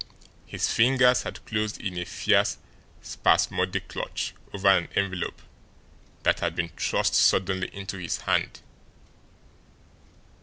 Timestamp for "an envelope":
4.69-5.43